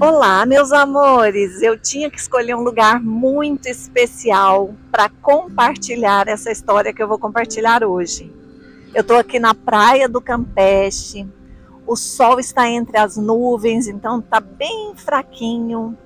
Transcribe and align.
Olá, 0.00 0.44
meus 0.44 0.72
amores! 0.72 1.62
Eu 1.62 1.78
tinha 1.78 2.10
que 2.10 2.18
escolher 2.18 2.56
um 2.56 2.62
lugar 2.62 3.00
muito 3.00 3.68
especial 3.68 4.74
para 4.90 5.08
compartilhar 5.08 6.26
essa 6.26 6.50
história 6.50 6.92
que 6.92 7.00
eu 7.00 7.06
vou 7.06 7.16
compartilhar 7.16 7.84
hoje. 7.84 8.28
Eu 8.92 9.02
estou 9.02 9.16
aqui 9.16 9.38
na 9.38 9.54
praia 9.54 10.08
do 10.08 10.20
Campeche, 10.20 11.28
o 11.86 11.94
sol 11.94 12.40
está 12.40 12.68
entre 12.68 12.98
as 12.98 13.16
nuvens, 13.16 13.86
então 13.86 14.18
está 14.18 14.40
bem 14.40 14.94
fraquinho, 14.96 15.96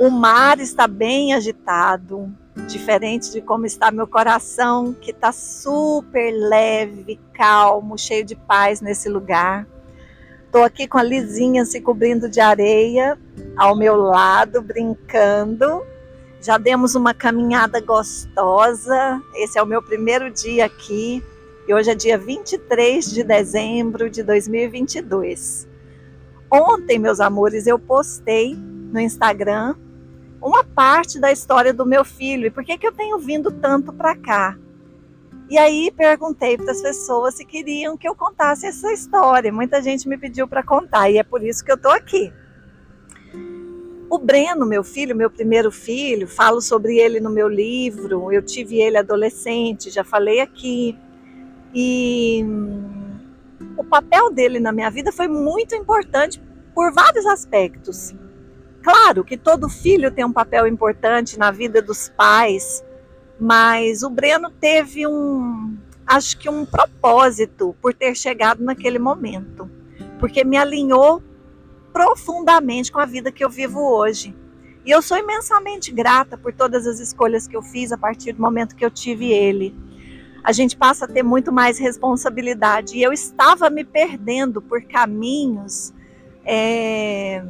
o 0.00 0.10
mar 0.10 0.58
está 0.58 0.88
bem 0.88 1.32
agitado, 1.32 2.28
diferente 2.66 3.30
de 3.30 3.40
como 3.40 3.64
está 3.64 3.92
meu 3.92 4.08
coração, 4.08 4.92
que 4.92 5.12
está 5.12 5.30
super 5.30 6.32
leve, 6.32 7.20
calmo, 7.32 7.96
cheio 7.96 8.24
de 8.24 8.34
paz 8.34 8.80
nesse 8.80 9.08
lugar. 9.08 9.64
Estou 10.52 10.64
aqui 10.64 10.86
com 10.86 10.98
a 10.98 11.02
Lizinha 11.02 11.64
se 11.64 11.80
cobrindo 11.80 12.28
de 12.28 12.38
areia 12.38 13.18
ao 13.56 13.74
meu 13.74 13.96
lado, 13.96 14.60
brincando. 14.60 15.82
Já 16.42 16.58
demos 16.58 16.94
uma 16.94 17.14
caminhada 17.14 17.80
gostosa. 17.80 19.22
Esse 19.34 19.58
é 19.58 19.62
o 19.62 19.66
meu 19.66 19.82
primeiro 19.82 20.30
dia 20.30 20.66
aqui. 20.66 21.24
E 21.66 21.72
hoje 21.72 21.90
é 21.90 21.94
dia 21.94 22.18
23 22.18 23.10
de 23.10 23.24
dezembro 23.24 24.10
de 24.10 24.22
2022. 24.22 25.66
Ontem, 26.50 26.98
meus 26.98 27.18
amores, 27.18 27.66
eu 27.66 27.78
postei 27.78 28.54
no 28.54 29.00
Instagram 29.00 29.74
uma 30.38 30.62
parte 30.62 31.18
da 31.18 31.32
história 31.32 31.72
do 31.72 31.86
meu 31.86 32.04
filho 32.04 32.48
e 32.48 32.50
por 32.50 32.62
que, 32.62 32.76
que 32.76 32.86
eu 32.86 32.92
tenho 32.92 33.18
vindo 33.18 33.50
tanto 33.50 33.90
para 33.90 34.14
cá. 34.14 34.58
E 35.52 35.58
aí 35.58 35.92
perguntei 35.94 36.56
para 36.56 36.72
as 36.72 36.80
pessoas 36.80 37.34
se 37.34 37.44
queriam 37.44 37.94
que 37.94 38.08
eu 38.08 38.14
contasse 38.14 38.66
essa 38.66 38.90
história. 38.90 39.52
Muita 39.52 39.82
gente 39.82 40.08
me 40.08 40.16
pediu 40.16 40.48
para 40.48 40.62
contar 40.62 41.10
e 41.10 41.18
é 41.18 41.22
por 41.22 41.44
isso 41.44 41.62
que 41.62 41.70
eu 41.70 41.74
estou 41.74 41.92
aqui. 41.92 42.32
O 44.08 44.16
Breno, 44.16 44.64
meu 44.64 44.82
filho, 44.82 45.14
meu 45.14 45.28
primeiro 45.28 45.70
filho, 45.70 46.26
falo 46.26 46.62
sobre 46.62 46.96
ele 46.96 47.20
no 47.20 47.28
meu 47.28 47.48
livro. 47.48 48.32
Eu 48.32 48.40
tive 48.40 48.80
ele 48.80 48.96
adolescente, 48.96 49.90
já 49.90 50.02
falei 50.02 50.40
aqui. 50.40 50.98
E 51.74 52.42
o 53.76 53.84
papel 53.84 54.30
dele 54.32 54.58
na 54.58 54.72
minha 54.72 54.90
vida 54.90 55.12
foi 55.12 55.28
muito 55.28 55.74
importante 55.74 56.42
por 56.74 56.94
vários 56.94 57.26
aspectos. 57.26 58.14
Claro 58.82 59.22
que 59.22 59.36
todo 59.36 59.68
filho 59.68 60.10
tem 60.10 60.24
um 60.24 60.32
papel 60.32 60.66
importante 60.66 61.38
na 61.38 61.50
vida 61.50 61.82
dos 61.82 62.08
pais, 62.08 62.82
mas 63.42 64.04
o 64.04 64.08
Breno 64.08 64.52
teve 64.52 65.04
um, 65.04 65.76
acho 66.06 66.38
que 66.38 66.48
um 66.48 66.64
propósito 66.64 67.74
por 67.82 67.92
ter 67.92 68.14
chegado 68.14 68.62
naquele 68.62 69.00
momento, 69.00 69.68
porque 70.20 70.44
me 70.44 70.56
alinhou 70.56 71.20
profundamente 71.92 72.92
com 72.92 73.00
a 73.00 73.04
vida 73.04 73.32
que 73.32 73.44
eu 73.44 73.50
vivo 73.50 73.80
hoje. 73.80 74.32
E 74.86 74.92
eu 74.92 75.02
sou 75.02 75.18
imensamente 75.18 75.90
grata 75.90 76.38
por 76.38 76.52
todas 76.52 76.86
as 76.86 77.00
escolhas 77.00 77.48
que 77.48 77.56
eu 77.56 77.62
fiz 77.62 77.90
a 77.90 77.98
partir 77.98 78.32
do 78.32 78.40
momento 78.40 78.76
que 78.76 78.84
eu 78.84 78.90
tive 78.92 79.32
ele. 79.32 79.74
A 80.44 80.52
gente 80.52 80.76
passa 80.76 81.04
a 81.04 81.08
ter 81.08 81.24
muito 81.24 81.50
mais 81.50 81.80
responsabilidade 81.80 82.96
e 82.96 83.02
eu 83.02 83.12
estava 83.12 83.68
me 83.68 83.82
perdendo 83.82 84.62
por 84.62 84.84
caminhos, 84.84 85.92
é, 86.44 87.44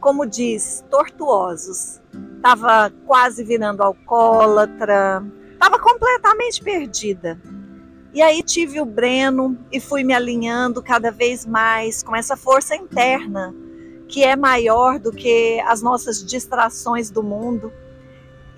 como 0.00 0.26
diz, 0.26 0.84
tortuosos 0.90 2.02
estava 2.44 2.92
quase 3.06 3.42
virando 3.42 3.82
alcoólatra, 3.82 5.24
estava 5.54 5.78
completamente 5.78 6.62
perdida. 6.62 7.40
E 8.12 8.20
aí 8.20 8.42
tive 8.42 8.82
o 8.82 8.84
Breno 8.84 9.58
e 9.72 9.80
fui 9.80 10.04
me 10.04 10.12
alinhando 10.12 10.82
cada 10.82 11.10
vez 11.10 11.46
mais 11.46 12.02
com 12.02 12.14
essa 12.14 12.36
força 12.36 12.76
interna 12.76 13.54
que 14.06 14.22
é 14.22 14.36
maior 14.36 14.98
do 14.98 15.10
que 15.10 15.58
as 15.66 15.80
nossas 15.80 16.22
distrações 16.22 17.10
do 17.10 17.22
mundo. 17.22 17.72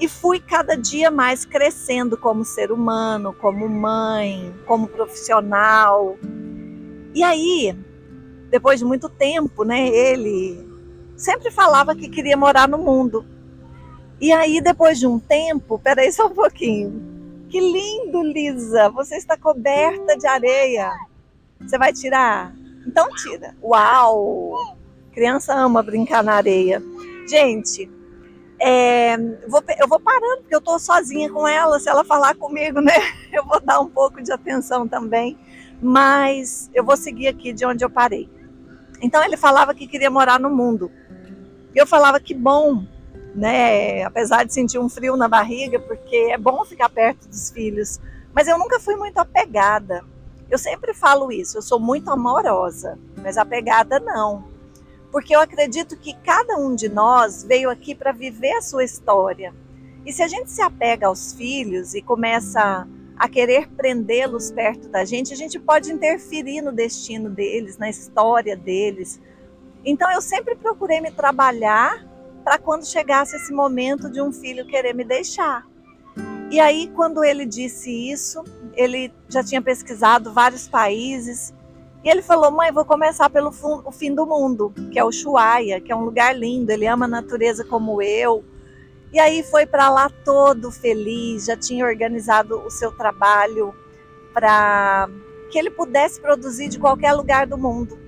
E 0.00 0.08
fui 0.08 0.40
cada 0.40 0.74
dia 0.76 1.08
mais 1.08 1.44
crescendo 1.44 2.18
como 2.18 2.44
ser 2.44 2.72
humano, 2.72 3.32
como 3.32 3.68
mãe, 3.68 4.52
como 4.66 4.88
profissional. 4.88 6.18
E 7.14 7.22
aí, 7.22 7.74
depois 8.50 8.80
de 8.80 8.84
muito 8.84 9.08
tempo, 9.08 9.62
né, 9.62 9.88
ele 9.88 10.68
sempre 11.16 11.52
falava 11.52 11.94
que 11.94 12.08
queria 12.08 12.36
morar 12.36 12.68
no 12.68 12.78
mundo. 12.78 13.24
E 14.20 14.32
aí, 14.32 14.60
depois 14.60 14.98
de 14.98 15.06
um 15.06 15.18
tempo, 15.18 15.78
peraí 15.78 16.10
só 16.10 16.26
um 16.26 16.34
pouquinho. 16.34 17.46
Que 17.50 17.60
lindo, 17.60 18.22
Lisa! 18.22 18.88
Você 18.90 19.16
está 19.16 19.36
coberta 19.36 20.16
de 20.16 20.26
areia. 20.26 20.90
Você 21.60 21.78
vai 21.78 21.92
tirar? 21.92 22.54
Então 22.86 23.08
tira. 23.10 23.54
Uau! 23.62 24.76
Criança 25.12 25.54
ama 25.54 25.82
brincar 25.82 26.22
na 26.22 26.34
areia. 26.34 26.82
Gente, 27.28 27.90
é, 28.58 29.16
vou, 29.48 29.62
eu 29.78 29.88
vou 29.88 30.00
parando, 30.00 30.38
porque 30.38 30.54
eu 30.54 30.60
estou 30.60 30.78
sozinha 30.78 31.30
com 31.30 31.46
ela. 31.46 31.78
Se 31.78 31.88
ela 31.88 32.04
falar 32.04 32.34
comigo, 32.34 32.80
né? 32.80 32.94
Eu 33.32 33.44
vou 33.44 33.60
dar 33.60 33.80
um 33.80 33.88
pouco 33.88 34.22
de 34.22 34.32
atenção 34.32 34.88
também. 34.88 35.36
Mas 35.82 36.70
eu 36.72 36.82
vou 36.82 36.96
seguir 36.96 37.28
aqui 37.28 37.52
de 37.52 37.66
onde 37.66 37.84
eu 37.84 37.90
parei. 37.90 38.30
Então 39.02 39.22
ele 39.22 39.36
falava 39.36 39.74
que 39.74 39.86
queria 39.86 40.10
morar 40.10 40.40
no 40.40 40.48
mundo. 40.48 40.90
E 41.74 41.78
eu 41.78 41.86
falava 41.86 42.18
que 42.18 42.32
bom, 42.32 42.86
né? 43.36 44.02
Apesar 44.02 44.44
de 44.44 44.52
sentir 44.52 44.78
um 44.78 44.88
frio 44.88 45.16
na 45.16 45.28
barriga, 45.28 45.78
porque 45.78 46.16
é 46.16 46.38
bom 46.38 46.64
ficar 46.64 46.88
perto 46.88 47.28
dos 47.28 47.50
filhos. 47.50 48.00
Mas 48.34 48.48
eu 48.48 48.58
nunca 48.58 48.80
fui 48.80 48.96
muito 48.96 49.18
apegada. 49.18 50.02
Eu 50.50 50.58
sempre 50.58 50.94
falo 50.94 51.30
isso, 51.30 51.58
eu 51.58 51.62
sou 51.62 51.78
muito 51.78 52.10
amorosa, 52.10 52.98
mas 53.22 53.36
apegada 53.36 54.00
não. 54.00 54.44
Porque 55.12 55.34
eu 55.34 55.40
acredito 55.40 55.96
que 55.96 56.14
cada 56.24 56.56
um 56.56 56.74
de 56.74 56.88
nós 56.88 57.42
veio 57.42 57.68
aqui 57.68 57.94
para 57.94 58.12
viver 58.12 58.52
a 58.52 58.62
sua 58.62 58.84
história. 58.84 59.52
E 60.04 60.12
se 60.12 60.22
a 60.22 60.28
gente 60.28 60.50
se 60.50 60.62
apega 60.62 61.08
aos 61.08 61.32
filhos 61.32 61.94
e 61.94 62.00
começa 62.00 62.86
a 63.18 63.28
querer 63.28 63.68
prendê-los 63.70 64.50
perto 64.50 64.88
da 64.88 65.04
gente, 65.04 65.32
a 65.32 65.36
gente 65.36 65.58
pode 65.58 65.90
interferir 65.90 66.60
no 66.60 66.70
destino 66.70 67.28
deles, 67.28 67.76
na 67.76 67.88
história 67.88 68.56
deles. 68.56 69.20
Então 69.84 70.10
eu 70.12 70.20
sempre 70.20 70.54
procurei 70.54 71.00
me 71.00 71.10
trabalhar 71.10 72.04
para 72.46 72.58
quando 72.58 72.86
chegasse 72.86 73.34
esse 73.34 73.52
momento 73.52 74.08
de 74.08 74.22
um 74.22 74.32
filho 74.32 74.64
querer 74.68 74.94
me 74.94 75.02
deixar. 75.02 75.66
E 76.48 76.60
aí, 76.60 76.88
quando 76.94 77.24
ele 77.24 77.44
disse 77.44 77.90
isso, 77.90 78.44
ele 78.74 79.12
já 79.28 79.42
tinha 79.42 79.60
pesquisado 79.60 80.32
vários 80.32 80.68
países 80.68 81.52
e 82.04 82.08
ele 82.08 82.22
falou: 82.22 82.52
Mãe, 82.52 82.70
vou 82.70 82.84
começar 82.84 83.28
pelo 83.30 83.50
o 83.84 83.90
fim 83.90 84.14
do 84.14 84.24
mundo, 84.24 84.72
que 84.92 84.96
é 84.96 85.02
o 85.02 85.08
Ushuaia, 85.08 85.80
que 85.80 85.90
é 85.90 85.96
um 85.96 86.04
lugar 86.04 86.38
lindo. 86.38 86.70
Ele 86.70 86.86
ama 86.86 87.06
a 87.06 87.08
natureza 87.08 87.64
como 87.64 88.00
eu. 88.00 88.44
E 89.12 89.18
aí 89.18 89.42
foi 89.42 89.66
para 89.66 89.90
lá 89.90 90.08
todo 90.24 90.70
feliz, 90.70 91.46
já 91.46 91.56
tinha 91.56 91.84
organizado 91.84 92.60
o 92.60 92.70
seu 92.70 92.92
trabalho 92.92 93.74
para 94.32 95.08
que 95.50 95.58
ele 95.58 95.70
pudesse 95.70 96.20
produzir 96.20 96.68
de 96.68 96.78
qualquer 96.78 97.12
lugar 97.12 97.44
do 97.44 97.58
mundo. 97.58 98.05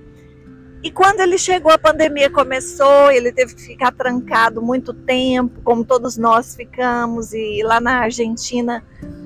E 0.81 0.89
quando 0.89 1.19
ele 1.19 1.37
chegou, 1.37 1.71
a 1.71 1.77
pandemia 1.77 2.29
começou, 2.29 3.11
ele 3.11 3.33
teve 3.33 3.53
que 3.53 3.61
ficar 3.61 3.91
trancado 3.91 4.61
muito 4.61 4.93
tempo, 4.93 5.61
como 5.61 5.83
todos 5.83 6.15
nós 6.17 6.55
ficamos. 6.55 7.33
E 7.33 7.61
lá 7.63 7.81
na 7.81 7.99
Argentina, 7.99 8.81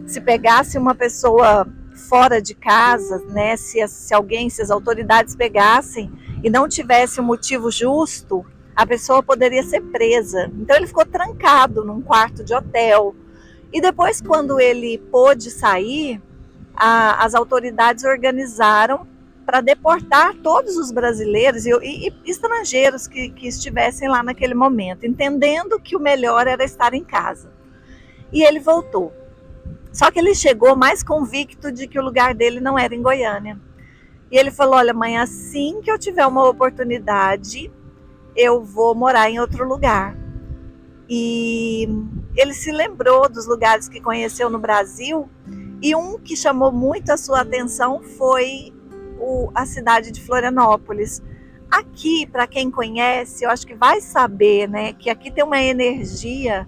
se 0.08 0.20
pegasse 0.20 0.80
uma 0.80 0.96
pessoa 0.96 1.68
fora 2.10 2.42
de 2.42 2.56
casa, 2.56 3.20
né, 3.30 3.56
se, 3.56 3.88
se 3.88 4.14
alguém, 4.14 4.50
se 4.50 4.64
as 4.64 4.72
autoridades 4.72 5.36
pegassem 5.36 6.12
e 6.44 6.50
não 6.50 6.68
tivesse 6.68 7.22
um 7.22 7.24
motivo 7.24 7.70
justo, 7.70 8.44
a 8.76 8.86
pessoa 8.86 9.22
poderia 9.22 9.62
ser 9.62 9.82
presa. 9.82 10.52
Então 10.60 10.76
ele 10.76 10.88
ficou 10.88 11.06
trancado 11.06 11.86
num 11.86 12.02
quarto 12.02 12.44
de 12.44 12.54
hotel. 12.54 13.16
E 13.72 13.80
depois, 13.80 14.22
quando 14.22 14.60
ele 14.60 14.98
pôde 15.12 15.52
sair, 15.52 16.20
a, 16.76 17.24
as 17.24 17.36
autoridades 17.36 18.04
organizaram 18.04 19.08
para 19.46 19.62
deportar 19.62 20.36
todos 20.36 20.78
os 20.78 20.92
brasileiros 20.92 21.66
e, 21.66 21.72
e, 21.82 22.14
estrangeiros 22.26 23.08
que, 23.08 23.30
que 23.30 23.48
estivessem 23.48 24.08
lá 24.08 24.24
naquele 24.24 24.54
momento, 24.54 25.06
entendendo 25.06 25.80
que 25.80 25.96
o 25.96 26.00
melhor 26.00 26.48
era 26.48 26.64
estar 26.64 26.94
em 26.94 27.04
casa. 27.04 27.52
E 28.32 28.44
ele 28.44 28.60
voltou. 28.60 29.14
Só 29.92 30.10
que 30.10 30.20
ele 30.20 30.34
chegou 30.34 30.76
mais 30.76 31.04
convicto 31.04 31.72
de 31.72 31.88
que 31.88 32.00
o 32.00 32.04
lugar 32.04 32.34
dele 32.34 32.60
não 32.60 32.80
era 32.80 32.96
em 32.96 33.02
Goiânia. 33.02 33.60
E 34.32 34.38
ele 34.38 34.50
falou: 34.50 34.76
Olha, 34.76 34.94
mãe, 34.94 35.18
assim 35.18 35.80
que 35.82 35.92
eu 35.92 36.00
tiver 36.00 36.26
uma 36.26 36.50
oportunidade, 36.50 37.72
eu 38.36 38.64
vou 38.64 38.96
morar 38.96 39.30
em 39.30 39.40
outro 39.40 39.68
lugar. 39.68 40.18
E 41.08 41.88
ele 42.36 42.54
se 42.54 42.72
lembrou 42.72 43.30
dos 43.30 43.46
lugares 43.46 43.88
que 43.88 44.02
conheceu 44.02 44.50
no 44.50 44.58
Brasil, 44.58 45.30
e 45.82 45.96
um 45.96 46.18
que 46.18 46.36
chamou 46.36 46.72
muito 46.72 47.12
a 47.12 47.18
sua 47.18 47.42
atenção 47.42 48.02
foi 48.02 48.74
o, 49.24 49.52
a 49.56 49.66
cidade 49.66 50.12
de 50.12 50.22
Florianópolis. 50.22 51.22
Aqui, 51.72 52.28
para 52.28 52.46
quem 52.46 52.70
conhece, 52.70 53.46
eu 53.46 53.50
acho 53.50 53.66
que 53.66 53.74
vai 53.74 54.02
saber, 54.02 54.70
né, 54.70 54.94
que 54.94 55.10
aqui 55.10 55.32
tem 55.32 55.44
uma 55.44 55.62
energia 55.62 56.68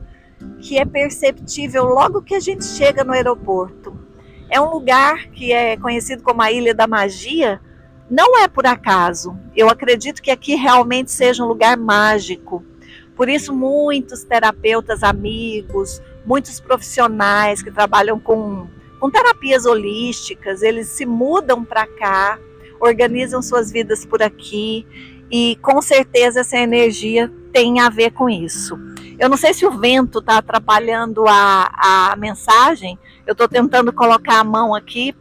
que 0.60 0.78
é 0.78 0.86
perceptível 0.86 1.86
logo 1.86 2.22
que 2.22 2.34
a 2.34 2.40
gente 2.40 2.66
chega 2.66 3.04
no 3.04 3.14
aeroporto. 3.14 3.98
É 4.50 4.60
um 4.60 4.70
lugar 4.70 5.28
que 5.30 5.52
é 5.52 5.78
conhecido 5.78 6.24
como 6.24 6.42
a 6.42 6.52
Ilha 6.52 6.74
da 6.74 6.88
Magia, 6.88 7.60
não 8.10 8.40
é 8.40 8.48
por 8.48 8.66
acaso. 8.66 9.38
Eu 9.56 9.70
acredito 9.70 10.22
que 10.22 10.32
aqui 10.32 10.56
realmente 10.56 11.12
seja 11.12 11.44
um 11.44 11.48
lugar 11.48 11.76
mágico. 11.78 12.64
Por 13.16 13.30
isso, 13.30 13.54
muitos 13.54 14.24
terapeutas 14.24 15.04
amigos, 15.04 16.02
muitos 16.26 16.60
profissionais 16.60 17.62
que 17.62 17.72
trabalham 17.72 18.20
com, 18.20 18.68
com 19.00 19.10
terapias 19.10 19.66
holísticas, 19.66 20.62
eles 20.62 20.88
se 20.88 21.06
mudam 21.06 21.64
para 21.64 21.86
cá, 21.86 22.40
organizam 22.80 23.42
suas 23.42 23.72
vidas 23.72 24.06
por 24.06 24.22
aqui 24.22 24.86
e 25.30 25.58
com 25.62 25.82
certeza 25.82 26.42
essa 26.42 26.58
energia 26.58 27.32
tem 27.52 27.80
a 27.80 27.90
ver 27.90 28.12
com 28.12 28.30
isso. 28.30 28.78
Eu 29.18 29.30
não 29.30 29.38
sei 29.38 29.54
se 29.54 29.66
o 29.66 29.72
vento 29.72 30.20
está 30.20 30.38
atrapalhando 30.38 31.26
a, 31.28 32.12
a 32.12 32.16
mensagem, 32.18 33.00
eu 33.26 33.32
estou 33.32 33.48
tentando 33.48 33.94
colocar 33.94 34.40
a 34.40 34.44
mão 34.44 34.76
aqui 34.76 35.16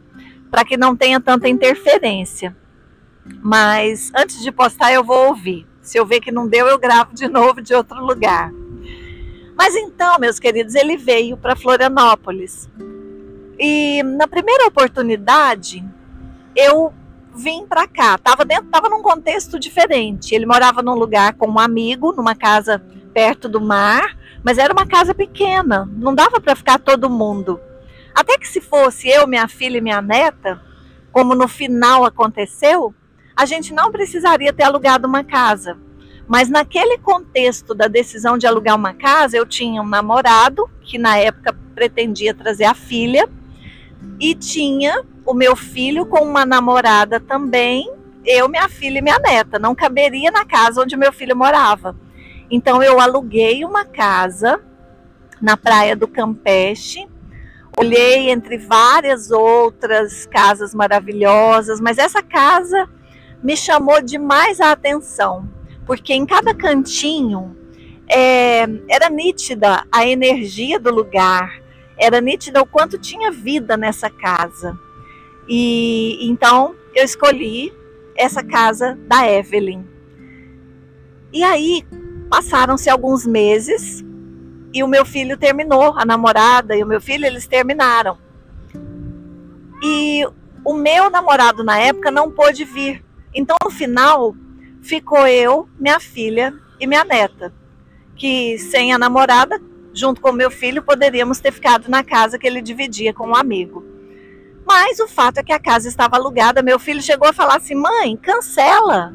para 0.51 0.65
que 0.65 0.77
não 0.77 0.95
tenha 0.95 1.19
tanta 1.19 1.47
interferência. 1.49 2.55
Mas 3.41 4.11
antes 4.15 4.41
de 4.41 4.51
postar, 4.51 4.93
eu 4.93 5.03
vou 5.03 5.29
ouvir. 5.29 5.65
Se 5.81 5.97
eu 5.97 6.05
ver 6.05 6.19
que 6.19 6.31
não 6.31 6.47
deu, 6.47 6.67
eu 6.67 6.77
gravo 6.77 7.13
de 7.13 7.27
novo 7.27 7.61
de 7.61 7.73
outro 7.73 8.03
lugar. 8.05 8.51
Mas 9.57 9.75
então, 9.75 10.19
meus 10.19 10.39
queridos, 10.39 10.75
ele 10.75 10.97
veio 10.97 11.37
para 11.37 11.55
Florianópolis. 11.55 12.69
E 13.59 14.03
na 14.03 14.27
primeira 14.27 14.67
oportunidade, 14.67 15.83
eu 16.55 16.93
vim 17.35 17.65
para 17.65 17.87
cá. 17.87 18.17
Tava 18.17 18.45
dentro, 18.45 18.65
tava 18.65 18.89
num 18.89 19.01
contexto 19.01 19.59
diferente. 19.59 20.33
Ele 20.33 20.45
morava 20.45 20.81
num 20.81 20.95
lugar 20.95 21.33
com 21.33 21.47
um 21.47 21.59
amigo, 21.59 22.13
numa 22.13 22.35
casa 22.35 22.81
perto 23.13 23.47
do 23.47 23.61
mar, 23.61 24.17
mas 24.43 24.57
era 24.57 24.73
uma 24.73 24.85
casa 24.85 25.13
pequena, 25.13 25.89
não 25.93 26.13
dava 26.13 26.41
para 26.41 26.55
ficar 26.55 26.77
todo 26.77 27.09
mundo. 27.09 27.59
Até 28.13 28.37
que 28.37 28.47
se 28.47 28.59
fosse 28.59 29.07
eu, 29.07 29.25
minha 29.25 29.47
filha 29.47 29.77
e 29.77 29.81
minha 29.81 30.01
neta, 30.01 30.61
como 31.11 31.33
no 31.33 31.47
final 31.47 32.03
aconteceu, 32.03 32.93
a 33.35 33.45
gente 33.45 33.73
não 33.73 33.91
precisaria 33.91 34.51
ter 34.51 34.63
alugado 34.63 35.07
uma 35.07 35.23
casa. 35.23 35.77
Mas 36.27 36.49
naquele 36.49 36.97
contexto 36.97 37.73
da 37.73 37.87
decisão 37.87 38.37
de 38.37 38.47
alugar 38.47 38.75
uma 38.75 38.93
casa, 38.93 39.37
eu 39.37 39.45
tinha 39.45 39.81
um 39.81 39.87
namorado 39.87 40.69
que 40.81 40.97
na 40.97 41.17
época 41.17 41.55
pretendia 41.73 42.33
trazer 42.33 42.65
a 42.65 42.73
filha 42.73 43.29
e 44.19 44.35
tinha 44.35 45.03
o 45.25 45.33
meu 45.33 45.55
filho 45.55 46.05
com 46.05 46.19
uma 46.19 46.45
namorada 46.45 47.19
também, 47.19 47.91
eu, 48.25 48.49
minha 48.49 48.67
filha 48.67 48.99
e 48.99 49.01
minha 49.01 49.19
neta. 49.19 49.59
Não 49.59 49.75
caberia 49.75 50.31
na 50.31 50.45
casa 50.45 50.81
onde 50.81 50.97
meu 50.97 51.13
filho 51.13 51.35
morava. 51.35 51.95
Então 52.49 52.81
eu 52.81 52.99
aluguei 52.99 53.63
uma 53.63 53.85
casa 53.85 54.59
na 55.41 55.57
praia 55.57 55.95
do 55.95 56.07
Campeche. 56.07 57.07
Olhei 57.77 58.29
entre 58.29 58.57
várias 58.57 59.31
outras 59.31 60.25
casas 60.25 60.73
maravilhosas, 60.73 61.81
mas 61.81 61.97
essa 61.97 62.23
casa 62.23 62.87
me 63.43 63.57
chamou 63.57 64.01
demais 64.01 64.61
a 64.61 64.71
atenção, 64.71 65.47
porque 65.85 66.13
em 66.13 66.25
cada 66.25 66.53
cantinho 66.53 67.55
é, 68.07 68.61
era 68.89 69.09
nítida 69.09 69.85
a 69.91 70.07
energia 70.07 70.79
do 70.79 70.89
lugar, 70.89 71.61
era 71.97 72.19
nítida 72.21 72.61
o 72.61 72.65
quanto 72.65 72.97
tinha 72.97 73.31
vida 73.31 73.77
nessa 73.77 74.09
casa. 74.09 74.77
E 75.47 76.17
então 76.27 76.75
eu 76.93 77.03
escolhi 77.03 77.73
essa 78.15 78.43
casa 78.43 78.97
da 79.07 79.29
Evelyn. 79.29 79.83
E 81.31 81.43
aí 81.43 81.85
passaram-se 82.29 82.89
alguns 82.89 83.25
meses 83.25 84.03
e 84.73 84.83
o 84.83 84.87
meu 84.87 85.05
filho 85.05 85.37
terminou, 85.37 85.93
a 85.97 86.05
namorada 86.05 86.75
e 86.75 86.83
o 86.83 86.87
meu 86.87 86.99
filho 86.99 87.25
eles 87.25 87.47
terminaram. 87.47 88.17
E 89.81 90.25
o 90.63 90.73
meu 90.73 91.09
namorado 91.09 91.63
na 91.63 91.77
época 91.77 92.09
não 92.09 92.31
pôde 92.31 92.65
vir. 92.65 93.03
Então 93.33 93.55
no 93.63 93.69
final 93.69 94.35
ficou 94.81 95.27
eu, 95.27 95.69
minha 95.79 95.99
filha 95.99 96.53
e 96.79 96.87
minha 96.87 97.03
neta, 97.03 97.53
que 98.15 98.57
sem 98.57 98.93
a 98.93 98.97
namorada, 98.97 99.61
junto 99.95 100.19
com 100.19 100.31
meu 100.31 100.51
filho, 100.51 100.83
poderíamos 100.83 101.39
ter 101.39 101.51
ficado 101.51 101.89
na 101.89 102.03
casa 102.03 102.37
que 102.37 102.45
ele 102.45 102.61
dividia 102.61 103.13
com 103.13 103.29
um 103.29 103.35
amigo. 103.35 103.83
Mas 104.67 104.99
o 104.99 105.07
fato 105.07 105.37
é 105.37 105.43
que 105.43 105.53
a 105.53 105.59
casa 105.59 105.87
estava 105.87 106.17
alugada. 106.17 106.61
Meu 106.61 106.77
filho 106.77 107.01
chegou 107.01 107.27
a 107.27 107.33
falar 107.33 107.57
assim: 107.57 107.75
mãe, 107.75 108.17
cancela. 108.17 109.13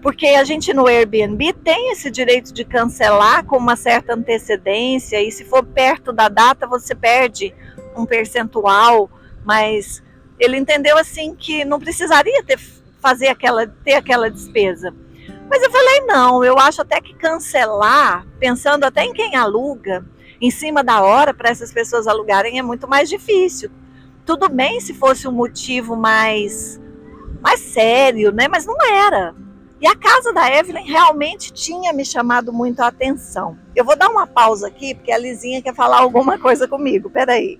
Porque 0.00 0.26
a 0.26 0.44
gente 0.44 0.72
no 0.72 0.86
Airbnb 0.86 1.52
tem 1.54 1.90
esse 1.90 2.08
direito 2.10 2.54
de 2.54 2.64
cancelar 2.64 3.44
com 3.44 3.56
uma 3.56 3.74
certa 3.74 4.14
antecedência, 4.14 5.20
e 5.20 5.32
se 5.32 5.44
for 5.44 5.64
perto 5.64 6.12
da 6.12 6.28
data, 6.28 6.68
você 6.68 6.94
perde 6.94 7.52
um 7.96 8.06
percentual. 8.06 9.10
Mas 9.44 10.02
ele 10.38 10.56
entendeu 10.56 10.96
assim 10.96 11.34
que 11.34 11.64
não 11.64 11.80
precisaria 11.80 12.44
ter, 12.44 12.60
fazer 13.00 13.28
aquela, 13.28 13.66
ter 13.66 13.94
aquela 13.94 14.30
despesa. 14.30 14.94
Mas 15.48 15.62
eu 15.62 15.70
falei: 15.70 16.00
não, 16.06 16.44
eu 16.44 16.58
acho 16.58 16.82
até 16.82 17.00
que 17.00 17.14
cancelar, 17.14 18.26
pensando 18.38 18.84
até 18.84 19.04
em 19.04 19.12
quem 19.12 19.36
aluga, 19.36 20.04
em 20.40 20.50
cima 20.50 20.84
da 20.84 21.02
hora 21.02 21.32
para 21.32 21.50
essas 21.50 21.72
pessoas 21.72 22.06
alugarem, 22.06 22.58
é 22.58 22.62
muito 22.62 22.88
mais 22.88 23.08
difícil 23.08 23.70
tudo 24.28 24.46
bem 24.50 24.78
se 24.78 24.92
fosse 24.92 25.26
um 25.26 25.32
motivo 25.32 25.96
mais, 25.96 26.78
mais 27.40 27.60
sério, 27.60 28.30
né? 28.30 28.46
Mas 28.46 28.66
não 28.66 28.76
era. 28.84 29.34
E 29.80 29.86
a 29.86 29.96
casa 29.96 30.34
da 30.34 30.54
Evelyn 30.54 30.84
realmente 30.84 31.50
tinha 31.50 31.94
me 31.94 32.04
chamado 32.04 32.52
muito 32.52 32.80
a 32.80 32.88
atenção. 32.88 33.56
Eu 33.74 33.86
vou 33.86 33.96
dar 33.96 34.10
uma 34.10 34.26
pausa 34.26 34.66
aqui, 34.66 34.94
porque 34.94 35.10
a 35.10 35.16
Lizinha 35.16 35.62
quer 35.62 35.74
falar 35.74 36.00
alguma 36.00 36.38
coisa 36.38 36.68
comigo. 36.68 37.08
Peraí. 37.08 37.58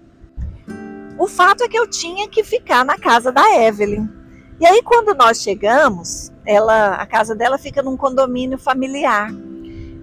O 1.19 1.27
fato 1.27 1.65
é 1.65 1.69
que 1.69 1.79
eu 1.79 1.89
tinha 1.89 2.29
que 2.29 2.45
ficar 2.45 2.85
na 2.85 2.99
casa 2.99 3.33
da 3.33 3.49
Evelyn. 3.63 4.07
E 4.61 4.67
aí, 4.67 4.83
quando 4.83 5.15
nós 5.15 5.41
chegamos, 5.41 6.31
ela, 6.49 6.95
a 6.95 7.05
casa 7.05 7.35
dela 7.35 7.59
fica 7.59 7.83
num 7.83 7.95
condomínio 7.95 8.57
familiar. 8.57 9.31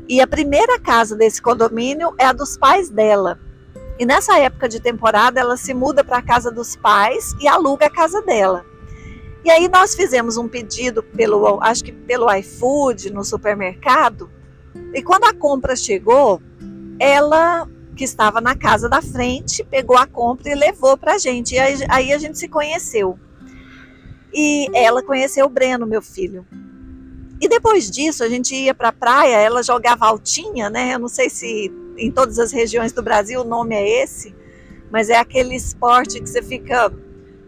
E 0.08 0.22
a 0.22 0.28
primeira 0.28 0.80
casa 0.80 1.16
desse 1.16 1.42
condomínio 1.42 2.14
é 2.20 2.26
a 2.26 2.32
dos 2.32 2.56
pais 2.56 2.88
dela. 2.88 3.40
E 3.98 4.06
nessa 4.06 4.38
época 4.38 4.70
de 4.70 4.80
temporada, 4.80 5.40
ela 5.40 5.58
se 5.58 5.74
muda 5.74 6.04
para 6.04 6.20
a 6.20 6.22
casa 6.22 6.52
dos 6.52 6.76
pais 6.76 7.36
e 7.42 7.48
aluga 7.48 7.88
a 7.88 7.90
casa 7.90 8.22
dela. 8.22 8.64
E 9.44 9.50
aí 9.50 9.68
nós 9.68 9.96
fizemos 9.96 10.38
um 10.38 10.48
pedido 10.48 11.02
pelo, 11.02 11.60
acho 11.64 11.84
que 11.84 11.92
pelo 11.92 12.32
iFood 12.36 13.12
no 13.12 13.24
supermercado. 13.24 14.30
E 14.94 15.02
quando 15.02 15.24
a 15.24 15.34
compra 15.34 15.76
chegou, 15.76 16.40
ela 17.00 17.68
que 17.96 18.04
estava 18.04 18.40
na 18.40 18.56
casa 18.56 18.88
da 18.88 19.02
frente 19.02 19.64
pegou 19.64 19.98
a 19.98 20.06
compra 20.06 20.52
e 20.52 20.54
levou 20.54 20.96
para 20.96 21.16
a 21.16 21.18
gente. 21.18 21.56
E 21.56 21.60
aí, 21.60 21.78
aí 21.90 22.14
a 22.14 22.20
gente 22.20 22.38
se 22.38 22.48
conheceu. 22.48 23.18
E 24.38 24.68
ela 24.74 25.02
conheceu 25.02 25.46
o 25.46 25.50
Breno, 25.50 25.88
meu 25.88 26.02
filho. 26.02 26.46
E 27.40 27.48
depois 27.48 27.90
disso, 27.90 28.22
a 28.22 28.28
gente 28.28 28.54
ia 28.54 28.74
para 28.74 28.90
a 28.90 28.94
praia, 28.94 29.38
ela 29.38 29.64
jogava 29.64 30.06
altinha, 30.06 30.70
né? 30.70 30.94
Eu 30.94 31.00
não 31.00 31.08
sei 31.08 31.30
se 31.30 31.72
em 31.98 32.12
todas 32.12 32.38
as 32.38 32.52
regiões 32.52 32.92
do 32.92 33.02
Brasil 33.02 33.40
o 33.40 33.46
nome 33.46 33.76
é 33.76 34.04
esse, 34.04 34.36
mas 34.92 35.10
é 35.10 35.18
aquele 35.18 35.56
esporte 35.56 36.20
que 36.20 36.28
você 36.28 36.42
fica 36.42 36.92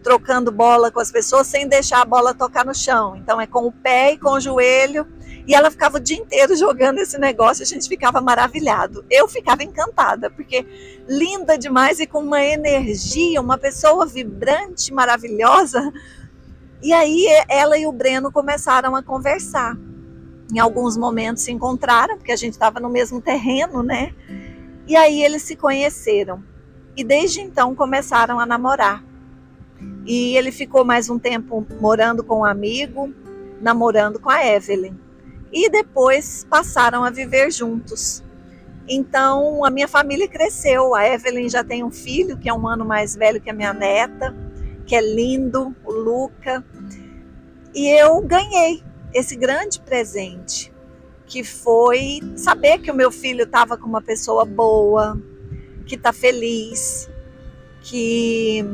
trocando 0.02 0.50
bola 0.50 0.90
com 0.90 1.00
as 1.00 1.12
pessoas 1.12 1.46
sem 1.46 1.68
deixar 1.68 2.00
a 2.00 2.04
bola 2.06 2.32
tocar 2.32 2.64
no 2.64 2.74
chão. 2.74 3.16
Então 3.16 3.38
é 3.38 3.46
com 3.46 3.66
o 3.66 3.72
pé 3.72 4.12
e 4.12 4.18
com 4.18 4.30
o 4.30 4.40
joelho. 4.40 5.06
E 5.46 5.54
ela 5.54 5.70
ficava 5.70 5.98
o 5.98 6.00
dia 6.00 6.16
inteiro 6.16 6.56
jogando 6.56 6.98
esse 6.98 7.18
negócio, 7.18 7.62
a 7.62 7.66
gente 7.66 7.86
ficava 7.88 8.20
maravilhado. 8.20 9.04
Eu 9.10 9.28
ficava 9.28 9.62
encantada, 9.62 10.30
porque 10.30 10.66
linda 11.06 11.58
demais 11.58 12.00
e 12.00 12.06
com 12.06 12.20
uma 12.20 12.42
energia, 12.42 13.40
uma 13.40 13.58
pessoa 13.58 14.06
vibrante, 14.06 14.92
maravilhosa. 14.92 15.92
E 16.82 16.92
aí 16.92 17.26
ela 17.48 17.76
e 17.76 17.86
o 17.86 17.92
Breno 17.92 18.30
começaram 18.30 18.94
a 18.94 19.02
conversar. 19.02 19.76
Em 20.52 20.58
alguns 20.58 20.96
momentos 20.96 21.42
se 21.42 21.52
encontraram, 21.52 22.16
porque 22.16 22.32
a 22.32 22.36
gente 22.36 22.52
estava 22.52 22.80
no 22.80 22.88
mesmo 22.88 23.20
terreno, 23.20 23.82
né? 23.82 24.14
E 24.86 24.96
aí 24.96 25.22
eles 25.22 25.42
se 25.42 25.56
conheceram. 25.56 26.42
E 26.96 27.04
desde 27.04 27.40
então 27.40 27.74
começaram 27.74 28.40
a 28.40 28.46
namorar. 28.46 29.04
E 30.06 30.36
ele 30.36 30.50
ficou 30.50 30.84
mais 30.84 31.10
um 31.10 31.18
tempo 31.18 31.66
morando 31.80 32.24
com 32.24 32.40
um 32.40 32.44
amigo, 32.44 33.12
namorando 33.60 34.18
com 34.18 34.30
a 34.30 34.44
Evelyn. 34.46 34.94
E 35.52 35.68
depois 35.68 36.46
passaram 36.48 37.04
a 37.04 37.10
viver 37.10 37.50
juntos. 37.50 38.24
Então 38.88 39.64
a 39.64 39.70
minha 39.70 39.86
família 39.86 40.26
cresceu. 40.26 40.94
A 40.94 41.06
Evelyn 41.06 41.48
já 41.48 41.62
tem 41.62 41.84
um 41.84 41.90
filho 41.90 42.38
que 42.38 42.48
é 42.48 42.54
um 42.54 42.66
ano 42.66 42.84
mais 42.84 43.14
velho 43.14 43.40
que 43.40 43.50
a 43.50 43.52
minha 43.52 43.74
neta, 43.74 44.34
que 44.86 44.96
é 44.96 45.00
lindo, 45.00 45.76
Luca. 45.98 46.64
E 47.74 47.88
eu 47.88 48.20
ganhei 48.22 48.82
esse 49.12 49.36
grande 49.36 49.80
presente 49.80 50.72
que 51.26 51.44
foi 51.44 52.20
saber 52.36 52.78
que 52.78 52.90
o 52.90 52.94
meu 52.94 53.10
filho 53.10 53.44
estava 53.44 53.76
com 53.76 53.86
uma 53.86 54.00
pessoa 54.00 54.44
boa, 54.44 55.20
que 55.86 55.94
está 55.94 56.12
feliz, 56.12 57.08
que 57.82 58.64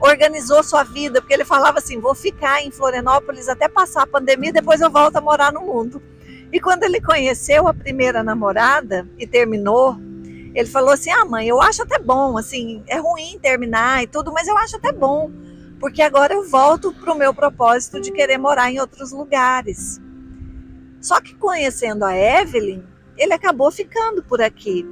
organizou 0.00 0.62
sua 0.62 0.84
vida, 0.84 1.20
porque 1.20 1.34
ele 1.34 1.44
falava 1.44 1.78
assim: 1.78 2.00
vou 2.00 2.14
ficar 2.14 2.62
em 2.62 2.70
Florianópolis 2.70 3.48
até 3.48 3.68
passar 3.68 4.02
a 4.02 4.06
pandemia, 4.06 4.52
depois 4.52 4.80
eu 4.80 4.90
volto 4.90 5.16
a 5.16 5.20
morar 5.20 5.52
no 5.52 5.60
mundo. 5.60 6.00
E 6.52 6.60
quando 6.60 6.84
ele 6.84 7.00
conheceu 7.00 7.68
a 7.68 7.74
primeira 7.74 8.22
namorada 8.22 9.06
e 9.18 9.26
terminou, 9.26 9.96
ele 10.54 10.68
falou 10.68 10.90
assim: 10.90 11.10
ah, 11.10 11.24
mãe, 11.24 11.48
eu 11.48 11.60
acho 11.60 11.82
até 11.82 11.98
bom, 11.98 12.38
assim, 12.38 12.82
é 12.86 12.98
ruim 12.98 13.38
terminar 13.40 14.02
e 14.02 14.06
tudo, 14.06 14.32
mas 14.32 14.46
eu 14.46 14.56
acho 14.56 14.76
até 14.76 14.92
bom, 14.92 15.30
porque 15.80 16.02
agora 16.02 16.34
eu 16.34 16.48
volto 16.48 16.92
para 16.92 17.12
o 17.12 17.18
meu 17.18 17.32
propósito 17.32 18.00
de 18.00 18.12
querer 18.12 18.38
morar 18.38 18.70
em 18.70 18.80
outros 18.80 19.12
lugares. 19.12 20.00
Só 21.00 21.20
que 21.20 21.34
conhecendo 21.34 22.04
a 22.04 22.16
Evelyn, 22.16 22.82
ele 23.16 23.32
acabou 23.32 23.70
ficando 23.70 24.22
por 24.22 24.40
aqui. 24.40 24.84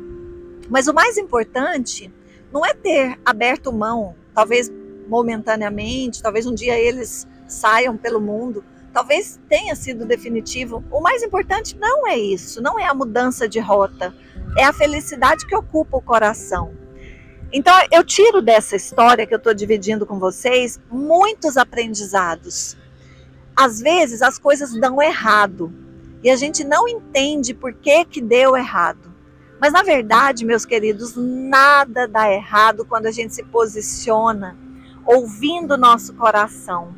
Mas 0.68 0.86
o 0.86 0.94
mais 0.94 1.16
importante 1.16 2.12
não 2.52 2.64
é 2.64 2.72
ter 2.72 3.18
aberto 3.24 3.72
mão, 3.72 4.14
talvez 4.34 4.70
momentaneamente, 5.08 6.22
talvez 6.22 6.46
um 6.46 6.54
dia 6.54 6.78
eles 6.78 7.26
saiam 7.46 7.96
pelo 7.96 8.20
mundo, 8.20 8.64
talvez 8.92 9.40
tenha 9.48 9.74
sido 9.74 10.04
definitivo. 10.04 10.84
O 10.90 11.00
mais 11.00 11.22
importante 11.22 11.76
não 11.76 12.06
é 12.06 12.16
isso, 12.16 12.62
não 12.62 12.78
é 12.78 12.86
a 12.86 12.94
mudança 12.94 13.48
de 13.48 13.60
rota, 13.60 14.14
é 14.56 14.64
a 14.64 14.72
felicidade 14.72 15.46
que 15.46 15.54
ocupa 15.54 15.96
o 15.96 16.02
coração. 16.02 16.85
Então, 17.58 17.72
eu 17.90 18.04
tiro 18.04 18.42
dessa 18.42 18.76
história 18.76 19.26
que 19.26 19.32
eu 19.32 19.38
estou 19.38 19.54
dividindo 19.54 20.04
com 20.04 20.18
vocês 20.18 20.78
muitos 20.90 21.56
aprendizados. 21.56 22.76
Às 23.56 23.80
vezes 23.80 24.20
as 24.20 24.38
coisas 24.38 24.78
dão 24.78 25.00
errado 25.00 25.72
e 26.22 26.28
a 26.28 26.36
gente 26.36 26.62
não 26.62 26.86
entende 26.86 27.54
por 27.54 27.72
que, 27.72 28.04
que 28.04 28.20
deu 28.20 28.58
errado. 28.58 29.10
Mas 29.58 29.72
na 29.72 29.82
verdade, 29.82 30.44
meus 30.44 30.66
queridos, 30.66 31.14
nada 31.16 32.06
dá 32.06 32.30
errado 32.30 32.84
quando 32.84 33.06
a 33.06 33.10
gente 33.10 33.34
se 33.34 33.42
posiciona 33.42 34.54
ouvindo 35.06 35.72
o 35.72 35.78
nosso 35.78 36.12
coração. 36.12 36.94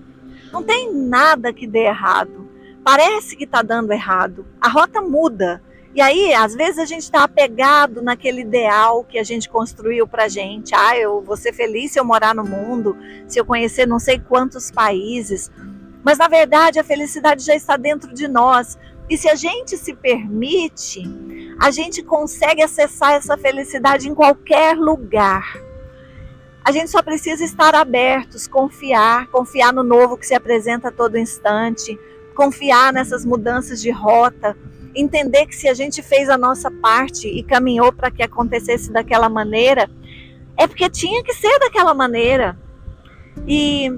Não 0.52 0.64
tem 0.64 0.92
nada 0.92 1.52
que 1.52 1.68
dê 1.68 1.84
errado. 1.84 2.48
Parece 2.82 3.36
que 3.36 3.44
está 3.44 3.62
dando 3.62 3.92
errado. 3.92 4.44
A 4.60 4.68
rota 4.68 5.00
muda. 5.00 5.62
E 5.98 6.00
aí, 6.00 6.32
às 6.32 6.54
vezes, 6.54 6.78
a 6.78 6.84
gente 6.84 7.02
está 7.02 7.24
apegado 7.24 8.00
naquele 8.00 8.42
ideal 8.42 9.02
que 9.02 9.18
a 9.18 9.24
gente 9.24 9.48
construiu 9.48 10.06
para 10.06 10.28
gente. 10.28 10.72
Ah, 10.72 10.96
eu 10.96 11.20
vou 11.20 11.36
ser 11.36 11.52
feliz 11.52 11.90
se 11.90 11.98
eu 11.98 12.04
morar 12.04 12.36
no 12.36 12.44
mundo, 12.44 12.96
se 13.26 13.36
eu 13.36 13.44
conhecer 13.44 13.84
não 13.84 13.98
sei 13.98 14.16
quantos 14.16 14.70
países. 14.70 15.50
Mas, 16.04 16.16
na 16.16 16.28
verdade, 16.28 16.78
a 16.78 16.84
felicidade 16.84 17.44
já 17.44 17.52
está 17.52 17.76
dentro 17.76 18.14
de 18.14 18.28
nós. 18.28 18.78
E 19.10 19.18
se 19.18 19.28
a 19.28 19.34
gente 19.34 19.76
se 19.76 19.92
permite, 19.92 21.02
a 21.60 21.72
gente 21.72 22.00
consegue 22.00 22.62
acessar 22.62 23.14
essa 23.14 23.36
felicidade 23.36 24.08
em 24.08 24.14
qualquer 24.14 24.76
lugar. 24.76 25.60
A 26.64 26.70
gente 26.70 26.92
só 26.92 27.02
precisa 27.02 27.42
estar 27.42 27.74
abertos, 27.74 28.46
confiar, 28.46 29.26
confiar 29.32 29.72
no 29.72 29.82
novo 29.82 30.16
que 30.16 30.28
se 30.28 30.34
apresenta 30.36 30.90
a 30.90 30.92
todo 30.92 31.18
instante, 31.18 31.98
confiar 32.36 32.92
nessas 32.92 33.24
mudanças 33.24 33.82
de 33.82 33.90
rota, 33.90 34.56
entender 35.00 35.46
que 35.46 35.54
se 35.54 35.68
a 35.68 35.74
gente 35.74 36.02
fez 36.02 36.28
a 36.28 36.38
nossa 36.38 36.70
parte 36.70 37.28
e 37.28 37.42
caminhou 37.42 37.92
para 37.92 38.10
que 38.10 38.22
acontecesse 38.22 38.92
daquela 38.92 39.28
maneira, 39.28 39.88
é 40.56 40.66
porque 40.66 40.88
tinha 40.90 41.22
que 41.22 41.32
ser 41.34 41.58
daquela 41.58 41.94
maneira. 41.94 42.58
E 43.46 43.90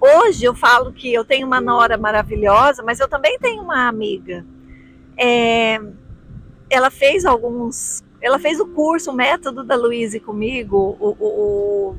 hoje 0.00 0.44
eu 0.44 0.54
falo 0.54 0.92
que 0.92 1.12
eu 1.12 1.24
tenho 1.24 1.46
uma 1.46 1.60
nora 1.60 1.98
maravilhosa, 1.98 2.82
mas 2.82 3.00
eu 3.00 3.08
também 3.08 3.38
tenho 3.38 3.62
uma 3.62 3.88
amiga. 3.88 4.44
É, 5.16 5.80
ela 6.70 6.90
fez 6.90 7.24
alguns 7.24 8.02
ela 8.20 8.38
fez 8.38 8.58
o 8.58 8.66
curso, 8.66 9.10
o 9.10 9.14
método 9.14 9.62
da 9.62 9.76
Luíse 9.76 10.18
comigo, 10.18 10.96
o, 10.98 11.16
o, 11.20 11.96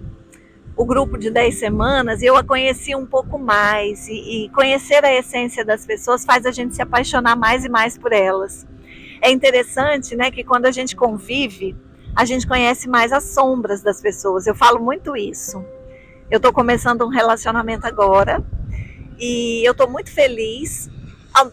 grupo 0.85 1.17
de 1.17 1.29
10 1.29 1.55
semanas, 1.59 2.21
e 2.21 2.25
eu 2.25 2.35
a 2.35 2.43
conheci 2.43 2.95
um 2.95 3.05
pouco 3.05 3.37
mais. 3.37 4.07
E, 4.07 4.45
e 4.45 4.49
conhecer 4.49 5.03
a 5.03 5.13
essência 5.13 5.63
das 5.63 5.85
pessoas 5.85 6.25
faz 6.25 6.45
a 6.45 6.51
gente 6.51 6.75
se 6.75 6.81
apaixonar 6.81 7.35
mais 7.35 7.65
e 7.65 7.69
mais 7.69 7.97
por 7.97 8.13
elas. 8.13 8.65
É 9.21 9.29
interessante, 9.31 10.15
né, 10.15 10.31
que 10.31 10.43
quando 10.43 10.65
a 10.65 10.71
gente 10.71 10.95
convive, 10.95 11.75
a 12.15 12.25
gente 12.25 12.47
conhece 12.47 12.87
mais 12.87 13.11
as 13.11 13.25
sombras 13.25 13.81
das 13.81 14.01
pessoas. 14.01 14.47
Eu 14.47 14.55
falo 14.55 14.79
muito 14.79 15.15
isso. 15.15 15.63
Eu 16.31 16.37
estou 16.37 16.53
começando 16.53 17.03
um 17.05 17.09
relacionamento 17.09 17.85
agora 17.85 18.43
e 19.19 19.67
eu 19.67 19.73
estou 19.73 19.89
muito 19.89 20.11
feliz 20.11 20.89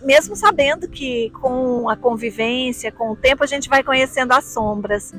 mesmo 0.02 0.35
sabendo 0.35 0.88
que 0.88 1.30
com 1.30 1.88
a 1.88 1.97
convivência, 1.97 2.90
com 2.90 3.12
o 3.12 3.16
tempo, 3.16 3.45
a 3.45 3.47
gente 3.47 3.68
vai 3.68 3.83
conhecendo 3.83 4.33
as 4.33 4.45
sombras. 4.47 5.12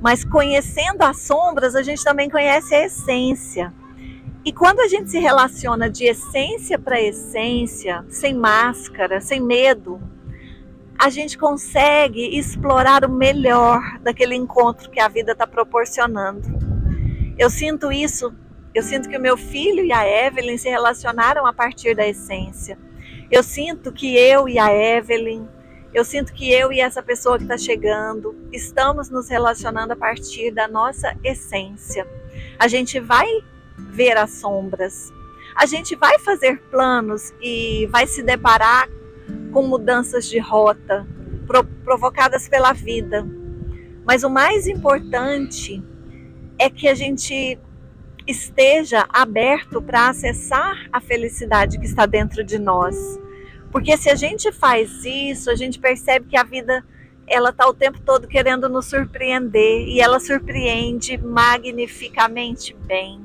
Mas 0.00 0.24
conhecendo 0.24 1.02
as 1.02 1.18
sombras, 1.22 1.74
a 1.74 1.82
gente 1.82 2.02
também 2.02 2.30
conhece 2.30 2.74
a 2.74 2.86
essência. 2.86 3.72
E 4.44 4.52
quando 4.52 4.80
a 4.80 4.88
gente 4.88 5.10
se 5.10 5.18
relaciona 5.18 5.90
de 5.90 6.04
essência 6.04 6.78
para 6.78 7.00
essência, 7.00 8.04
sem 8.08 8.32
máscara, 8.32 9.20
sem 9.20 9.38
medo, 9.40 10.00
a 10.98 11.10
gente 11.10 11.36
consegue 11.36 12.38
explorar 12.38 13.04
o 13.04 13.10
melhor 13.10 13.98
daquele 14.00 14.34
encontro 14.34 14.90
que 14.90 15.00
a 15.00 15.08
vida 15.08 15.32
está 15.32 15.46
proporcionando. 15.46 16.48
Eu 17.38 17.50
sinto 17.50 17.92
isso, 17.92 18.34
eu 18.74 18.82
sinto 18.82 19.08
que 19.08 19.16
o 19.16 19.20
meu 19.20 19.36
filho 19.36 19.84
e 19.84 19.92
a 19.92 20.06
Evelyn 20.06 20.58
se 20.58 20.68
relacionaram 20.68 21.46
a 21.46 21.52
partir 21.52 21.94
da 21.94 22.06
essência. 22.06 22.78
Eu 23.30 23.42
sinto 23.42 23.92
que 23.92 24.16
eu 24.16 24.48
e 24.48 24.58
a 24.58 24.72
Evelyn, 24.72 25.46
eu 25.92 26.04
sinto 26.04 26.32
que 26.32 26.52
eu 26.52 26.72
e 26.72 26.80
essa 26.80 27.02
pessoa 27.02 27.36
que 27.36 27.44
está 27.44 27.58
chegando, 27.58 28.34
estamos 28.52 29.10
nos 29.10 29.28
relacionando 29.28 29.92
a 29.92 29.96
partir 29.96 30.52
da 30.52 30.68
nossa 30.68 31.16
essência. 31.24 32.06
A 32.58 32.68
gente 32.68 33.00
vai 33.00 33.26
ver 33.76 34.16
as 34.16 34.30
sombras, 34.30 35.12
a 35.56 35.66
gente 35.66 35.96
vai 35.96 36.18
fazer 36.18 36.60
planos 36.70 37.32
e 37.40 37.86
vai 37.90 38.06
se 38.06 38.22
deparar 38.22 38.88
com 39.52 39.62
mudanças 39.66 40.28
de 40.28 40.38
rota 40.38 41.06
provocadas 41.84 42.48
pela 42.48 42.72
vida. 42.72 43.26
Mas 44.04 44.22
o 44.22 44.30
mais 44.30 44.66
importante 44.66 45.82
é 46.58 46.70
que 46.70 46.88
a 46.88 46.94
gente 46.94 47.58
esteja 48.26 49.06
aberto 49.08 49.82
para 49.82 50.08
acessar 50.08 50.88
a 50.92 51.00
felicidade 51.00 51.78
que 51.78 51.86
está 51.86 52.06
dentro 52.06 52.44
de 52.44 52.58
nós. 52.58 52.96
Porque 53.70 53.96
se 53.96 54.10
a 54.10 54.14
gente 54.14 54.50
faz 54.52 55.04
isso, 55.04 55.50
a 55.50 55.54
gente 55.54 55.78
percebe 55.78 56.26
que 56.26 56.36
a 56.36 56.42
vida 56.42 56.84
ela 57.26 57.50
está 57.50 57.68
o 57.68 57.72
tempo 57.72 58.00
todo 58.00 58.26
querendo 58.26 58.68
nos 58.68 58.86
surpreender 58.86 59.86
e 59.86 60.00
ela 60.00 60.18
surpreende 60.18 61.16
magnificamente 61.16 62.74
bem. 62.74 63.24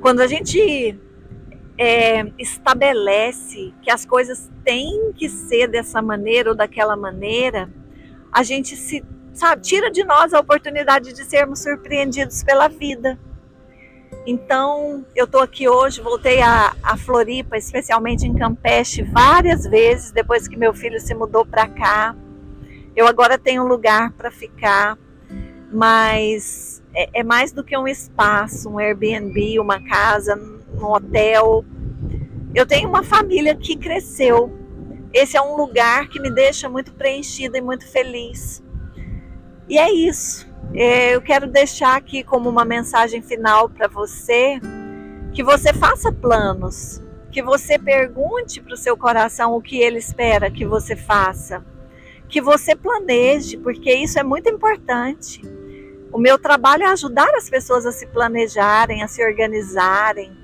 Quando 0.00 0.20
a 0.20 0.26
gente 0.28 0.96
é, 1.76 2.32
estabelece 2.38 3.74
que 3.82 3.90
as 3.90 4.04
coisas 4.04 4.48
têm 4.64 5.12
que 5.14 5.28
ser 5.28 5.66
dessa 5.66 6.00
maneira 6.00 6.50
ou 6.50 6.56
daquela 6.56 6.96
maneira, 6.96 7.68
a 8.32 8.44
gente 8.44 8.76
se 8.76 9.04
sabe, 9.32 9.62
tira 9.62 9.90
de 9.90 10.04
nós 10.04 10.32
a 10.32 10.40
oportunidade 10.40 11.12
de 11.12 11.24
sermos 11.24 11.60
surpreendidos 11.60 12.42
pela 12.44 12.68
vida. 12.68 13.18
Então, 14.30 15.04
eu 15.16 15.24
estou 15.24 15.40
aqui 15.40 15.68
hoje, 15.68 16.00
voltei 16.00 16.40
a, 16.40 16.72
a, 16.84 16.96
Floripa, 16.96 17.56
especialmente 17.56 18.24
em 18.24 18.32
Campeche, 18.32 19.02
várias 19.02 19.64
vezes 19.64 20.12
depois 20.12 20.46
que 20.46 20.56
meu 20.56 20.72
filho 20.72 21.00
se 21.00 21.12
mudou 21.12 21.44
para 21.44 21.66
cá. 21.66 22.14
Eu 22.94 23.08
agora 23.08 23.36
tenho 23.36 23.64
um 23.64 23.66
lugar 23.66 24.12
para 24.12 24.30
ficar, 24.30 24.96
mas 25.72 26.80
é, 26.94 27.10
é, 27.12 27.24
mais 27.24 27.50
do 27.50 27.64
que 27.64 27.76
um 27.76 27.88
espaço, 27.88 28.70
um 28.70 28.78
Airbnb, 28.78 29.58
uma 29.58 29.82
casa, 29.82 30.40
um 30.80 30.84
hotel. 30.84 31.64
Eu 32.54 32.64
tenho 32.64 32.88
uma 32.88 33.02
família 33.02 33.56
que 33.56 33.74
cresceu. 33.74 34.56
Esse 35.12 35.36
é 35.36 35.42
um 35.42 35.56
lugar 35.56 36.08
que 36.08 36.20
me 36.20 36.30
deixa 36.30 36.68
muito 36.68 36.92
preenchida 36.92 37.58
e 37.58 37.60
muito 37.60 37.84
feliz. 37.84 38.62
E 39.68 39.76
é 39.76 39.90
isso. 39.90 40.48
É, 40.72 41.14
eu 41.14 41.20
quero 41.20 41.48
deixar 41.48 41.96
aqui 41.96 42.22
como 42.22 42.48
uma 42.48 42.64
mensagem 42.64 43.20
final 43.20 43.68
para 43.68 43.88
você 43.88 44.60
que 45.32 45.42
você 45.42 45.72
faça 45.72 46.12
planos, 46.12 47.02
que 47.32 47.42
você 47.42 47.76
pergunte 47.76 48.60
para 48.60 48.74
o 48.74 48.76
seu 48.76 48.96
coração 48.96 49.54
o 49.54 49.60
que 49.60 49.78
ele 49.78 49.98
espera 49.98 50.50
que 50.50 50.64
você 50.64 50.94
faça, 50.94 51.64
que 52.28 52.40
você 52.40 52.76
planeje, 52.76 53.56
porque 53.56 53.92
isso 53.92 54.18
é 54.18 54.22
muito 54.22 54.48
importante. 54.48 55.42
O 56.12 56.18
meu 56.18 56.38
trabalho 56.38 56.84
é 56.84 56.86
ajudar 56.86 57.32
as 57.34 57.50
pessoas 57.50 57.84
a 57.84 57.92
se 57.92 58.06
planejarem, 58.06 59.02
a 59.02 59.08
se 59.08 59.24
organizarem, 59.24 60.36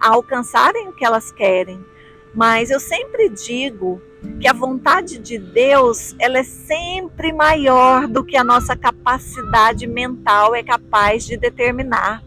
a 0.00 0.10
alcançarem 0.10 0.88
o 0.88 0.92
que 0.92 1.04
elas 1.04 1.32
querem. 1.32 1.84
Mas 2.32 2.70
eu 2.70 2.78
sempre 2.78 3.28
digo 3.28 4.00
que 4.40 4.48
a 4.48 4.52
vontade 4.52 5.18
de 5.18 5.38
Deus 5.38 6.14
ela 6.18 6.38
é 6.38 6.42
sempre 6.42 7.32
maior 7.32 8.08
do 8.08 8.24
que 8.24 8.36
a 8.36 8.44
nossa 8.44 8.76
capacidade 8.76 9.86
mental 9.86 10.54
é 10.54 10.62
capaz 10.62 11.24
de 11.24 11.36
determinar. 11.36 12.22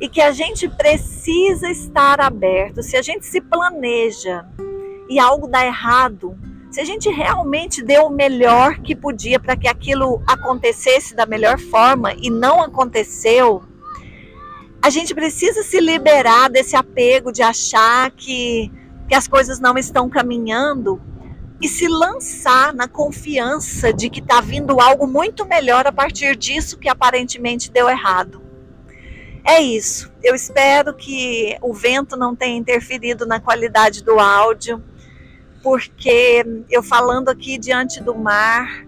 E 0.00 0.08
que 0.08 0.20
a 0.20 0.32
gente 0.32 0.68
precisa 0.68 1.70
estar 1.70 2.20
aberto. 2.20 2.82
Se 2.82 2.96
a 2.96 3.02
gente 3.02 3.24
se 3.24 3.40
planeja 3.40 4.44
e 5.08 5.18
algo 5.18 5.46
dá 5.46 5.64
errado, 5.64 6.36
se 6.70 6.80
a 6.80 6.84
gente 6.84 7.08
realmente 7.08 7.82
deu 7.82 8.06
o 8.06 8.10
melhor 8.10 8.80
que 8.80 8.96
podia 8.96 9.38
para 9.38 9.56
que 9.56 9.68
aquilo 9.68 10.22
acontecesse 10.26 11.14
da 11.14 11.24
melhor 11.24 11.58
forma 11.58 12.12
e 12.14 12.28
não 12.28 12.60
aconteceu, 12.60 13.62
a 14.82 14.90
gente 14.90 15.14
precisa 15.14 15.62
se 15.62 15.80
liberar 15.80 16.50
desse 16.50 16.74
apego 16.74 17.32
de 17.32 17.42
achar 17.42 18.10
que 18.10 18.70
que 19.08 19.14
as 19.14 19.28
coisas 19.28 19.60
não 19.60 19.76
estão 19.76 20.08
caminhando 20.08 21.00
e 21.60 21.68
se 21.68 21.86
lançar 21.88 22.74
na 22.74 22.88
confiança 22.88 23.92
de 23.92 24.10
que 24.10 24.20
está 24.20 24.40
vindo 24.40 24.80
algo 24.80 25.06
muito 25.06 25.46
melhor 25.46 25.86
a 25.86 25.92
partir 25.92 26.36
disso 26.36 26.78
que 26.78 26.88
aparentemente 26.88 27.70
deu 27.70 27.88
errado. 27.88 28.42
É 29.44 29.60
isso. 29.60 30.10
Eu 30.22 30.34
espero 30.34 30.94
que 30.94 31.56
o 31.60 31.72
vento 31.72 32.16
não 32.16 32.34
tenha 32.34 32.56
interferido 32.56 33.26
na 33.26 33.38
qualidade 33.38 34.02
do 34.02 34.18
áudio, 34.18 34.82
porque 35.62 36.44
eu 36.70 36.82
falando 36.82 37.28
aqui 37.28 37.58
diante 37.58 38.02
do 38.02 38.14
mar, 38.14 38.86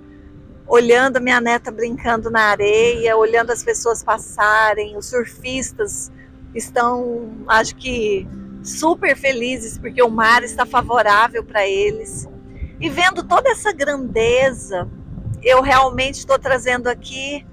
olhando 0.67 1.21
minha 1.21 1.41
neta 1.41 1.71
brincando 1.71 2.31
na 2.31 2.43
areia, 2.51 3.17
olhando 3.17 3.51
as 3.51 3.63
pessoas 3.63 4.03
passarem, 4.03 4.97
os 4.97 5.07
surfistas 5.07 6.11
estão, 6.55 7.31
acho 7.47 7.77
que, 7.77 8.27
super 8.69 9.17
felizes 9.17 9.79
porque 9.79 10.03
o 10.03 10.11
mar 10.11 10.43
está 10.43 10.67
favorável 10.67 11.45
para 11.45 11.67
eles. 11.67 12.29
E 12.81 12.89
vendo 12.89 13.23
toda 13.23 13.51
essa 13.51 13.73
grandeza, 13.73 14.89
eu 15.43 15.63
realmente 15.63 16.17
estou 16.17 16.39
trazendo 16.39 16.89
aqui 16.89 17.47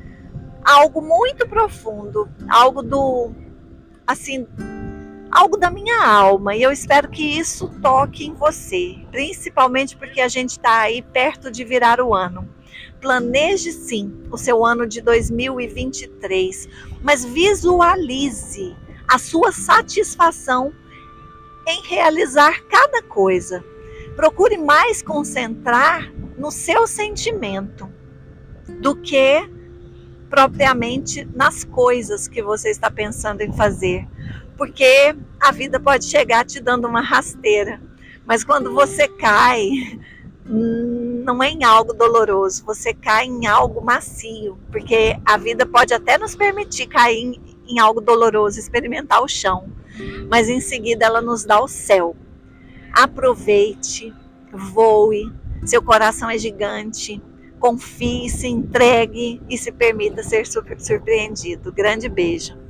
algo 0.64 1.02
muito 1.02 1.48
profundo, 1.48 2.30
algo 2.50 2.82
do 2.82 3.32
assim, 4.06 4.48
algo 5.32 5.58
da 5.58 5.70
minha 5.70 6.06
alma, 6.06 6.56
e 6.56 6.62
eu 6.62 6.72
espero 6.72 7.10
que 7.10 7.24
isso 7.24 7.70
toque 7.82 8.26
em 8.26 8.34
você, 8.34 8.98
principalmente 9.12 9.96
porque 9.96 10.22
a 10.22 10.28
gente 10.28 10.52
está 10.52 10.82
aí 10.82 11.02
perto 11.02 11.50
de 11.50 11.64
virar 11.64 12.02
o 12.02 12.14
ano. 12.14 12.48
Planeje 13.00 13.72
sim 13.72 14.14
o 14.32 14.38
seu 14.38 14.66
ano 14.66 14.88
de 14.88 15.02
2023, 15.02 16.68
mas 17.02 17.26
visualize 17.26 18.76
a 19.08 19.18
sua 19.18 19.52
satisfação 19.52 20.74
em 21.68 21.82
realizar 21.84 22.64
cada 22.64 23.02
coisa. 23.02 23.64
Procure 24.16 24.58
mais 24.58 25.02
concentrar 25.02 26.12
no 26.38 26.52
seu 26.52 26.86
sentimento 26.86 27.90
do 28.80 28.96
que 28.96 29.50
propriamente 30.30 31.28
nas 31.36 31.64
coisas 31.64 32.28
que 32.28 32.42
você 32.42 32.70
está 32.70 32.90
pensando 32.90 33.42
em 33.42 33.54
fazer. 33.54 34.08
Porque 34.58 35.16
a 35.40 35.52
vida 35.52 35.80
pode 35.80 36.06
chegar 36.06 36.46
te 36.46 36.60
dando 36.60 36.88
uma 36.88 37.02
rasteira, 37.02 37.82
mas 38.26 38.44
quando 38.44 38.74
você 38.74 39.08
cai, 39.08 40.00
não 40.46 41.42
é 41.42 41.50
em 41.50 41.64
algo 41.64 41.94
doloroso, 41.94 42.66
você 42.66 42.94
cai 42.94 43.26
em 43.26 43.46
algo 43.46 43.82
macio, 43.82 44.58
porque 44.72 45.18
a 45.26 45.38
vida 45.38 45.66
pode 45.66 45.94
até 45.94 46.18
nos 46.18 46.36
permitir 46.36 46.88
cair 46.88 47.18
em, 47.18 47.42
em 47.68 47.80
algo 47.80 48.02
doloroso, 48.02 48.60
experimentar 48.60 49.22
o 49.22 49.28
chão, 49.28 49.70
mas 50.30 50.50
em 50.50 50.60
seguida 50.60 51.06
ela 51.06 51.22
nos 51.22 51.44
dá 51.44 51.62
o 51.62 51.68
céu. 51.68 52.16
Aproveite, 52.92 54.14
voe, 54.52 55.32
seu 55.66 55.82
coração 55.82 56.30
é 56.30 56.38
gigante, 56.38 57.22
confie, 57.60 58.30
se 58.30 58.48
entregue 58.48 59.42
e 59.50 59.58
se 59.58 59.72
permita 59.72 60.22
ser 60.22 60.46
surpreendido. 60.46 61.72
Grande 61.72 62.10
beijo. 62.10 62.63